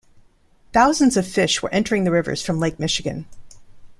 Thousands 0.73 1.15
of 1.15 1.27
fish 1.27 1.61
were 1.61 1.69
entering 1.69 2.05
the 2.05 2.11
rivers 2.11 2.41
from 2.41 2.59
Lake 2.59 2.79
Michigan. 2.79 3.27